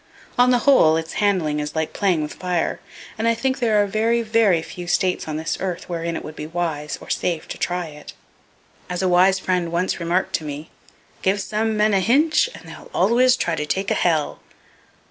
On 0.35 0.49
the 0.49 0.57
whole, 0.65 0.97
its 0.97 1.13
handling 1.21 1.59
is 1.59 1.75
like 1.75 1.93
playing 1.93 2.23
with 2.23 2.33
fire, 2.33 2.79
and 3.19 3.27
I 3.27 3.35
think 3.35 3.59
there 3.59 3.83
are 3.83 3.85
very, 3.85 4.23
very 4.23 4.63
few 4.63 4.87
states 4.87 5.27
on 5.27 5.37
this 5.37 5.57
earth 5.59 5.87
wherein 5.87 6.15
it 6.15 6.23
would 6.23 6.35
be 6.35 6.47
wise 6.47 6.97
or 6.99 7.07
safe 7.11 7.47
to 7.49 7.57
try 7.59 7.85
it. 7.89 8.13
As 8.89 9.03
a 9.03 9.07
wise 9.07 9.37
friend 9.37 9.71
once 9.71 9.99
remarked 9.99 10.33
to 10.37 10.43
me, 10.43 10.71
"Give 11.21 11.39
some 11.39 11.77
men 11.77 11.93
a 11.93 11.99
hinch, 11.99 12.49
and 12.55 12.67
they'll 12.67 12.89
always 12.95 13.35
try 13.37 13.53
to 13.53 13.67
take 13.67 13.91
a 13.91 13.93
hell." 13.93 14.39